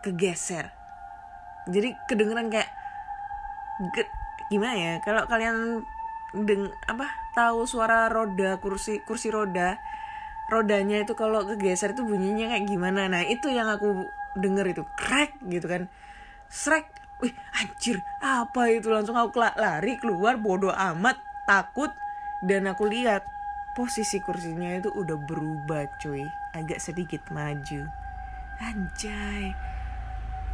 [0.00, 0.72] Kegeser.
[1.68, 2.68] Jadi kedengeran kayak
[3.96, 4.12] ge-
[4.52, 4.92] gimana ya?
[5.00, 5.84] Kalau kalian
[6.34, 9.78] deng apa tahu suara roda kursi kursi roda
[10.50, 13.08] rodanya itu kalau kegeser itu bunyinya kayak gimana?
[13.08, 14.82] Nah itu yang aku denger itu.
[14.96, 15.88] Crack gitu kan.
[16.48, 16.88] Srek.
[17.22, 18.90] Wih anjir apa itu?
[18.92, 21.16] Langsung aku lari keluar bodoh amat
[21.48, 21.92] takut
[22.44, 23.24] dan aku lihat
[23.72, 27.82] posisi kursinya itu udah berubah cuy agak sedikit maju.
[28.62, 29.50] Anjay.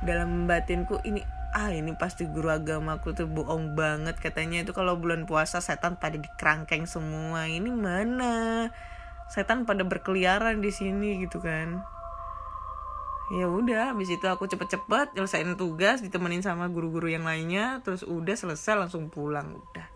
[0.00, 1.20] Dalam batinku ini
[1.52, 4.64] ah ini pasti guru agamaku tuh bohong banget katanya.
[4.64, 7.44] Itu kalau bulan puasa setan pada dikerangkeng semua.
[7.44, 8.66] Ini mana?
[9.28, 11.84] Setan pada berkeliaran di sini gitu kan.
[13.30, 17.78] Ya udah habis itu aku cepet-cepet nyelesain tugas ditemenin sama guru-guru yang lainnya.
[17.86, 19.86] Terus udah selesai langsung pulang udah.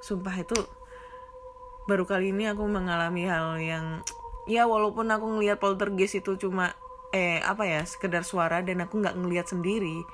[0.00, 0.56] Sumpah itu
[1.84, 4.00] baru kali ini aku mengalami hal yang
[4.48, 6.72] ya walaupun aku ngelihat poltergeist itu cuma
[7.12, 10.04] eh apa ya sekedar suara dan aku nggak ngelihat sendiri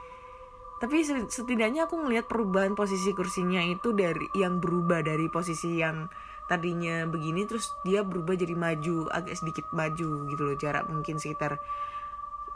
[0.81, 6.09] tapi setidaknya aku ngelihat perubahan posisi kursinya itu dari yang berubah dari posisi yang
[6.49, 11.61] tadinya begini terus dia berubah jadi maju agak sedikit maju gitu loh jarak mungkin sekitar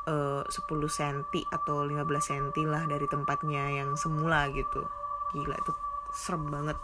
[0.08, 4.88] uh, 10 cm atau 15 cm lah dari tempatnya yang semula gitu.
[5.36, 5.72] Gila itu
[6.10, 6.78] serem banget.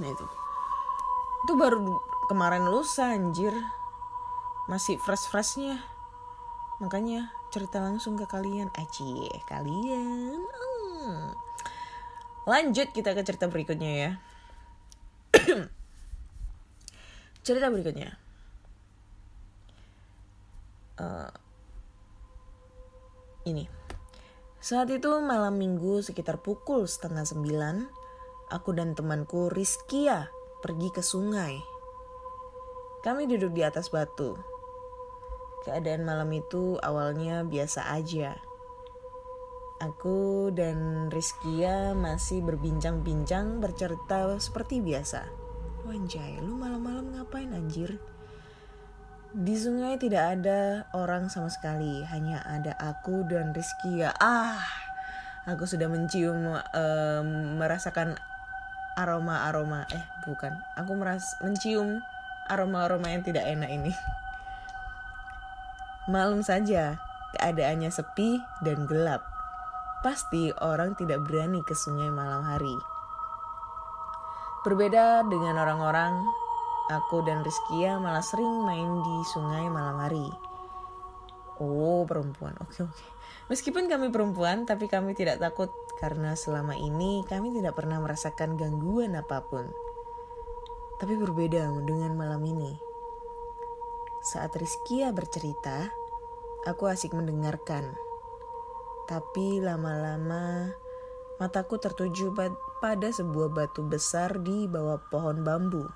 [0.00, 0.26] Nah itu
[1.42, 1.98] itu baru
[2.30, 3.54] kemarin lusa anjir.
[4.70, 5.82] Masih fresh freshnya
[6.82, 8.70] makanya cerita langsung ke kalian.
[8.74, 10.42] Aci kalian.
[11.02, 11.34] Hmm.
[12.42, 14.10] lanjut kita ke cerita berikutnya ya.
[17.46, 18.18] Cerita berikutnya.
[20.98, 21.30] Uh,
[23.46, 23.70] ini.
[24.62, 27.86] Saat itu malam minggu sekitar pukul setengah sembilan
[28.50, 31.58] aku dan temanku Rizkia pergi ke sungai
[33.02, 34.38] kami duduk di atas batu
[35.66, 38.38] keadaan malam itu awalnya biasa aja
[39.82, 45.26] Aku dan Rizkia masih berbincang-bincang bercerita seperti biasa.
[45.82, 47.98] Wanjay, lu malam-malam ngapain anjir?
[49.34, 54.14] Di sungai tidak ada orang sama sekali, hanya ada aku dan Rizkia.
[54.22, 54.62] Ah,
[55.50, 58.14] aku sudah mencium, um, merasakan
[58.96, 59.88] aroma-aroma.
[59.92, 60.52] Eh, bukan.
[60.76, 62.00] Aku meras mencium
[62.48, 63.92] aroma-aroma yang tidak enak ini.
[66.14, 66.98] Malam saja,
[67.36, 69.22] keadaannya sepi dan gelap.
[70.02, 72.74] Pasti orang tidak berani ke sungai malam hari.
[74.66, 76.26] Berbeda dengan orang-orang,
[76.90, 80.26] aku dan Rizkia malah sering main di sungai malam hari.
[81.62, 82.58] Oh, perempuan.
[82.66, 83.04] Oke, oke.
[83.50, 89.18] Meskipun kami perempuan, tapi kami tidak takut karena selama ini kami tidak pernah merasakan gangguan
[89.18, 89.68] apa pun.
[91.02, 92.78] Tapi berbeda dengan malam ini.
[94.22, 95.90] Saat Rizkia bercerita,
[96.62, 97.98] aku asik mendengarkan.
[99.10, 100.70] Tapi lama-lama
[101.42, 102.30] mataku tertuju
[102.78, 105.90] pada sebuah batu besar di bawah pohon bambu.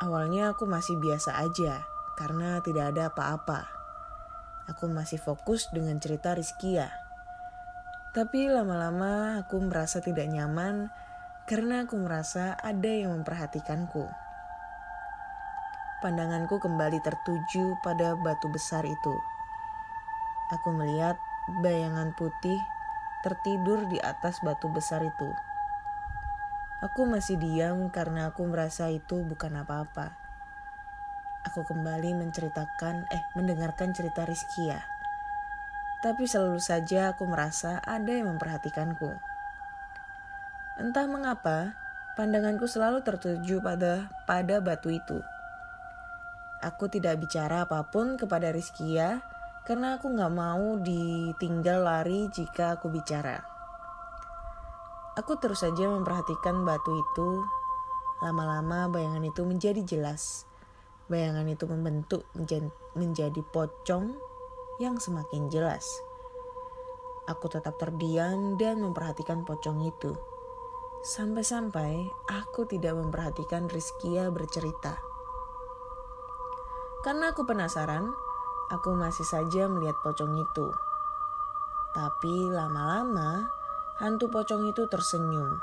[0.00, 1.84] Awalnya aku masih biasa aja
[2.16, 3.68] karena tidak ada apa-apa.
[4.72, 6.88] Aku masih fokus dengan cerita Rizkia.
[8.10, 10.90] Tapi lama-lama aku merasa tidak nyaman
[11.46, 14.02] karena aku merasa ada yang memperhatikanku.
[16.02, 19.14] pandanganku kembali tertuju pada batu besar itu.
[20.50, 21.14] Aku melihat
[21.62, 22.58] bayangan putih
[23.22, 25.30] tertidur di atas batu besar itu.
[26.82, 30.18] Aku masih diam karena aku merasa itu bukan apa-apa.
[31.46, 34.89] Aku kembali menceritakan, eh mendengarkan cerita Rizkia.
[36.00, 39.20] Tapi selalu saja aku merasa ada yang memperhatikanku.
[40.80, 41.76] Entah mengapa,
[42.16, 45.20] pandanganku selalu tertuju pada pada batu itu.
[46.64, 49.20] Aku tidak bicara apa pun kepada Rizkia
[49.68, 53.44] karena aku nggak mau ditinggal lari jika aku bicara.
[55.20, 57.44] Aku terus saja memperhatikan batu itu.
[58.24, 60.48] Lama-lama bayangan itu menjadi jelas.
[61.12, 62.24] Bayangan itu membentuk
[62.96, 64.29] menjadi pocong
[64.80, 65.84] yang semakin jelas.
[67.28, 70.16] Aku tetap terdiam dan memperhatikan pocong itu.
[71.04, 74.96] Sampai-sampai aku tidak memperhatikan Rizkia bercerita.
[77.04, 78.08] Karena aku penasaran,
[78.72, 80.72] aku masih saja melihat pocong itu.
[81.92, 83.52] Tapi lama-lama,
[84.00, 85.60] hantu pocong itu tersenyum.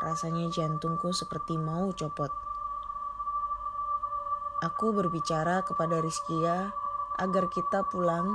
[0.00, 2.32] Rasanya jantungku seperti mau copot.
[4.64, 6.72] Aku berbicara kepada Rizkia
[7.20, 8.26] agar kita pulang.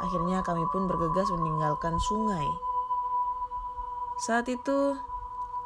[0.00, 2.48] Akhirnya kami pun bergegas meninggalkan sungai.
[4.24, 4.96] Saat itu,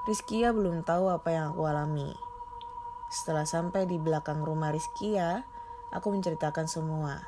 [0.04, 2.10] Rizkia belum tahu apa yang aku alami.
[3.08, 5.46] Setelah sampai di belakang rumah Rizkia,
[5.94, 7.22] aku menceritakan semua.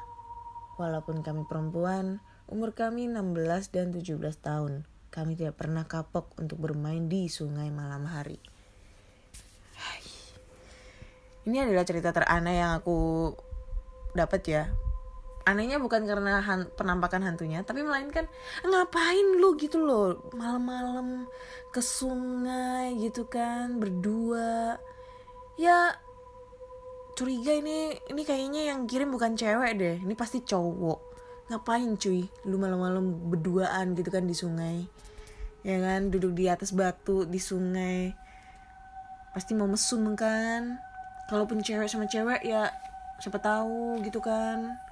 [0.74, 2.18] Walaupun kami perempuan,
[2.50, 8.10] umur kami 16 dan 17 tahun, kami tidak pernah kapok untuk bermain di sungai malam
[8.10, 8.42] hari.
[11.44, 13.28] Ini adalah cerita teraneh yang aku
[14.16, 14.64] dapat ya
[15.44, 18.24] anehnya bukan karena han penampakan hantunya tapi melainkan
[18.64, 19.56] ngapain lu?
[19.60, 20.24] gitu loh.
[20.32, 21.28] Malam-malam
[21.70, 24.80] ke sungai gitu kan berdua.
[25.60, 25.94] Ya
[27.14, 29.96] curiga ini ini kayaknya yang kirim bukan cewek deh.
[30.00, 31.14] Ini pasti cowok.
[31.52, 34.88] Ngapain cuy lu malam-malam berduaan gitu kan di sungai?
[35.60, 38.16] Ya kan duduk di atas batu di sungai.
[39.36, 40.80] Pasti mau mesum kan.
[41.28, 42.68] Kalaupun cewek sama cewek ya
[43.22, 44.83] siapa tahu gitu kan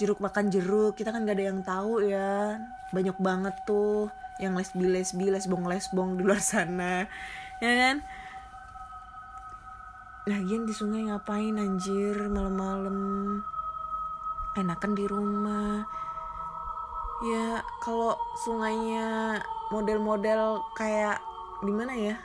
[0.00, 2.56] jeruk makan jeruk kita kan gak ada yang tahu ya.
[2.96, 4.08] Banyak banget tuh
[4.40, 7.04] yang lesbi lesbi lesbong lesbong di luar sana
[7.60, 7.96] ya kan?
[10.24, 12.98] Lagian di sungai ngapain anjir malam-malam?
[14.56, 15.84] Enakan di rumah.
[17.20, 19.36] Ya kalau sungainya
[19.68, 21.20] model-model kayak
[21.60, 22.16] di mana ya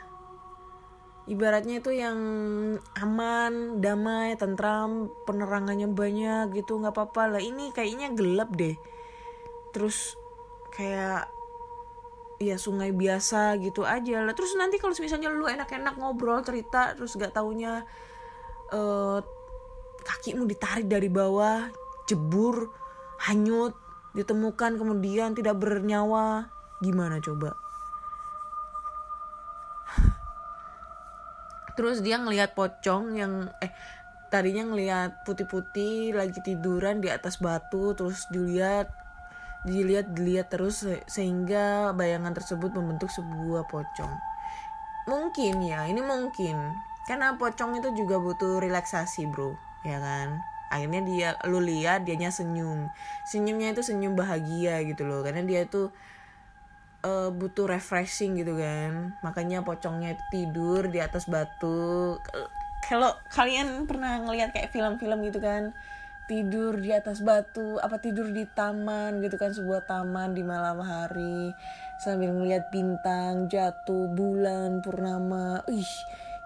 [1.26, 2.18] ibaratnya itu yang
[2.98, 7.42] aman, damai, tentram, penerangannya banyak gitu nggak apa-apa lah.
[7.42, 8.78] Ini kayaknya gelap deh.
[9.74, 10.14] Terus
[10.74, 11.30] kayak
[12.36, 14.32] ya sungai biasa gitu aja lah.
[14.38, 17.82] Terus nanti kalau misalnya lu enak-enak ngobrol cerita terus gak taunya
[18.70, 19.18] uh,
[20.06, 21.66] kakimu ditarik dari bawah,
[22.06, 22.70] jebur,
[23.26, 23.74] hanyut,
[24.14, 26.46] ditemukan kemudian tidak bernyawa,
[26.78, 27.65] gimana coba?
[31.76, 33.70] Terus dia ngelihat pocong yang eh
[34.26, 38.90] tadinya ngelihat putih-putih lagi tiduran di atas batu terus dilihat
[39.66, 44.14] dilihat dilihat terus sehingga bayangan tersebut membentuk sebuah pocong.
[45.10, 46.74] Mungkin ya ini mungkin.
[47.06, 49.54] Karena pocong itu juga butuh relaksasi bro.
[49.86, 50.42] Ya kan?
[50.70, 52.90] Akhirnya dia lu lihat dianya senyum.
[53.26, 55.22] Senyumnya itu senyum bahagia gitu loh.
[55.22, 55.90] Karena dia itu
[57.02, 59.16] uh, butuh refreshing gitu kan.
[59.20, 62.16] Makanya pocongnya tidur di atas batu.
[62.86, 65.74] Kalau kalian pernah ngelihat kayak film-film gitu kan
[66.26, 71.54] tidur di atas batu apa tidur di taman gitu kan sebuah taman di malam hari
[72.02, 75.62] sambil ngeliat bintang jatuh bulan purnama.
[75.70, 75.92] Ih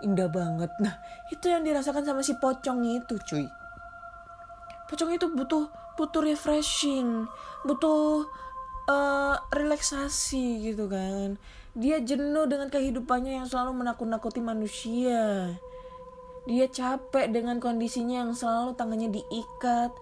[0.00, 0.72] indah banget.
[0.80, 0.96] Nah
[1.28, 3.48] itu yang dirasakan sama si pocong itu cuy.
[4.88, 5.68] Pocong itu butuh
[6.00, 7.28] butuh refreshing
[7.68, 8.24] butuh
[8.90, 11.38] uh, relaksasi gitu kan.
[11.78, 15.54] Dia jenuh dengan kehidupannya yang selalu menakut-nakuti manusia.
[16.50, 19.92] Dia capek dengan kondisinya yang selalu tangannya diikat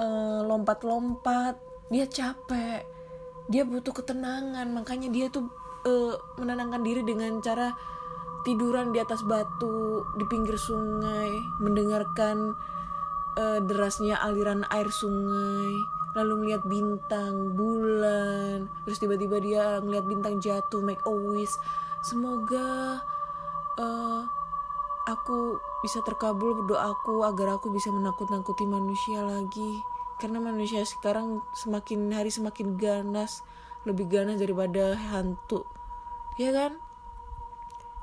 [0.00, 1.60] eh, lompat-lompat.
[1.92, 2.80] Dia capek.
[3.52, 4.72] Dia butuh ketenangan.
[4.72, 5.52] Makanya dia tuh
[5.84, 7.76] uh, menenangkan diri dengan cara
[8.46, 12.54] tiduran di atas batu di pinggir sungai mendengarkan
[13.38, 20.80] uh, derasnya aliran air sungai lalu melihat bintang, bulan, terus tiba-tiba dia ngelihat bintang jatuh,
[20.80, 21.52] make a wish.
[22.00, 22.96] Semoga
[23.76, 24.24] uh,
[25.04, 29.84] aku bisa terkabul berdoaku agar aku bisa menakut-nakuti manusia lagi.
[30.16, 33.44] Karena manusia sekarang semakin hari semakin ganas,
[33.84, 35.68] lebih ganas daripada hantu.
[36.40, 36.80] Ya kan?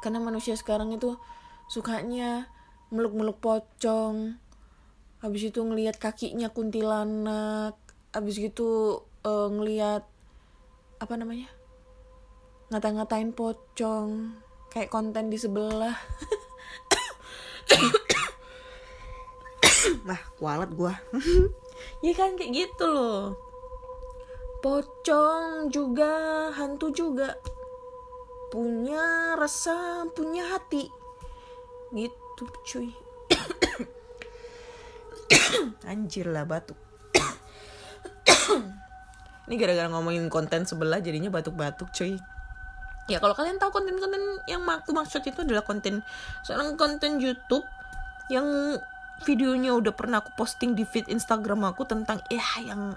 [0.05, 1.17] Karena manusia sekarang itu
[1.65, 2.45] sukanya
[2.93, 4.37] meluk-meluk pocong
[5.23, 7.79] habis itu ngelihat kakinya kuntilanak
[8.13, 10.05] habis gitu eh, ngelihat
[11.01, 11.49] apa namanya
[12.69, 14.39] ngata-ngatain pocong
[14.71, 15.97] kayak konten di sebelah
[20.07, 20.95] Wah, kualat gua.
[22.03, 23.35] ya kan kayak gitu loh.
[24.63, 26.11] Pocong juga,
[26.55, 27.35] hantu juga.
[28.51, 30.87] Punya rasa, punya hati.
[31.91, 32.89] Gitu, cuy.
[35.91, 36.82] Anjir lah batuk.
[39.47, 42.15] Ini gara-gara ngomongin konten sebelah jadinya batuk-batuk cuy.
[43.11, 45.99] Ya kalau kalian tahu konten-konten yang aku maksud itu adalah konten
[46.47, 47.67] seorang konten YouTube
[48.31, 48.79] yang
[49.27, 52.95] videonya udah pernah aku posting di feed Instagram aku tentang ya yang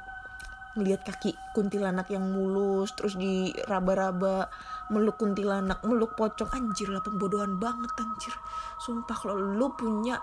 [0.76, 4.52] ngelihat kaki kuntilanak yang mulus terus di raba-raba
[4.92, 8.34] meluk kuntilanak meluk pocong anjir lah pembodohan banget anjir
[8.84, 10.20] sumpah kalau lu punya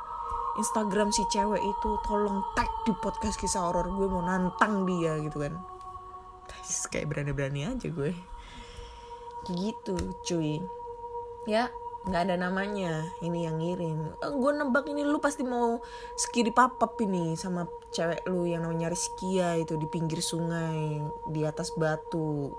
[0.53, 5.41] Instagram si cewek itu tolong tag di podcast kisah horor gue mau nantang dia gitu
[5.41, 5.57] kan.
[6.45, 8.13] Guys, kayak berani-berani aja gue.
[9.49, 10.61] Gitu cuy.
[11.49, 11.73] Ya
[12.05, 13.01] nggak ada namanya.
[13.25, 14.13] Ini yang ngirim.
[14.21, 15.81] Eh, gue nebak ini lu pasti mau
[16.13, 21.01] skiri papap ini sama cewek lu yang namanya Rizkia itu di pinggir sungai
[21.33, 22.53] di atas batu.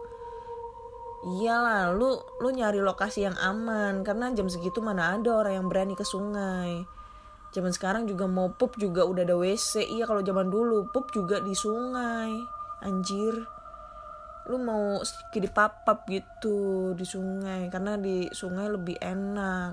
[1.24, 2.10] Iyalah lu
[2.42, 4.02] lu nyari lokasi yang aman.
[4.02, 7.03] Karena jam segitu mana ada orang yang berani ke sungai
[7.54, 11.38] zaman sekarang juga mau pup juga udah ada WC iya kalau zaman dulu pup juga
[11.38, 12.34] di sungai.
[12.82, 13.46] Anjir.
[14.50, 19.72] Lu mau skidi papap gitu di sungai karena di sungai lebih enak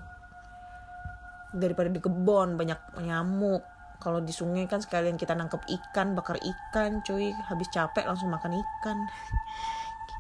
[1.52, 3.66] daripada di kebon banyak nyamuk.
[4.02, 7.34] Kalau di sungai kan sekalian kita nangkep ikan bakar ikan cuy.
[7.50, 8.98] Habis capek langsung makan ikan.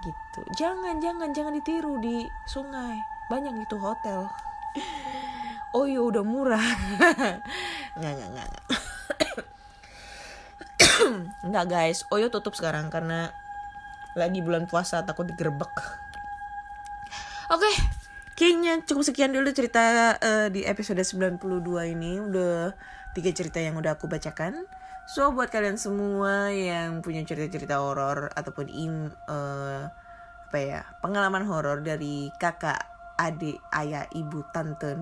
[0.01, 0.41] Gitu.
[0.57, 2.97] Jangan jangan jangan ditiru di sungai.
[3.29, 4.25] Banyak itu hotel
[5.75, 6.61] oh iya udah murah.
[7.99, 8.65] Nggak nggak nggak nggak.
[11.71, 12.07] guys.
[12.11, 13.35] Oyo tutup sekarang karena
[14.15, 15.71] lagi bulan puasa takut digerebek.
[17.51, 17.71] Oke
[18.41, 22.17] kayaknya cukup sekian dulu cerita eh, di episode 92 ini.
[22.17, 22.73] Udah
[23.13, 24.65] tiga cerita yang udah aku bacakan.
[25.05, 29.83] So buat kalian semua yang punya cerita-cerita horor ataupun im eh,
[30.51, 32.83] apa ya pengalaman horor dari kakak
[33.15, 34.99] adik ayah ibu tante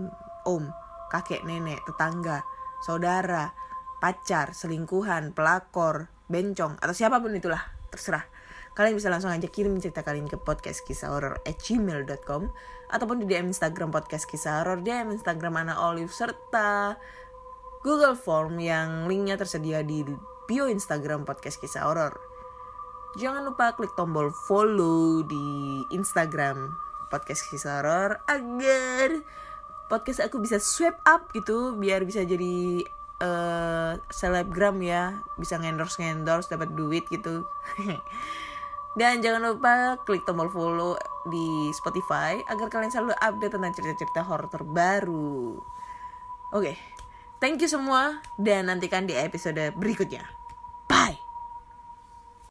[0.49, 0.65] om
[1.13, 2.41] kakek nenek tetangga
[2.81, 3.53] saudara
[4.01, 7.61] pacar selingkuhan pelakor bencong atau siapa pun itulah
[7.93, 8.25] terserah.
[8.77, 12.47] Kalian bisa langsung aja kirim cerita kalian ke podcast kisah horor at gmail.com
[12.89, 16.95] ataupun di DM Instagram podcast kisah horor DM Instagram Ana Olive serta
[17.83, 20.07] Google Form yang linknya tersedia di
[20.47, 22.15] bio Instagram podcast kisah horor
[23.17, 25.47] jangan lupa klik tombol follow di
[25.91, 26.71] Instagram
[27.09, 29.25] podcast kisah horor agar
[29.89, 32.85] podcast aku bisa swipe up gitu biar bisa jadi
[33.19, 35.19] eh selebgram ya.
[35.35, 37.43] Bisa ngendorse ngendorse dapat duit gitu.
[38.99, 40.93] Dan jangan lupa klik tombol follow
[41.29, 45.57] di Spotify agar kalian selalu update tentang cerita-cerita horor terbaru.
[46.55, 46.99] Oke
[47.39, 50.23] thank you semua dan nantikan di episode berikutnya.
[50.85, 51.18] Bye